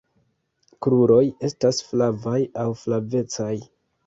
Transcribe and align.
Kruroj 0.85 1.19
estas 1.49 1.83
flavaj 1.91 2.35
aŭ 2.63 2.65
flavecaj. 2.81 3.53